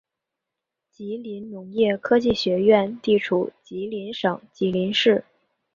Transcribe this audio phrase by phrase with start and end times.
[0.89, 5.23] 吉林农业科技学院地处吉林省吉林市。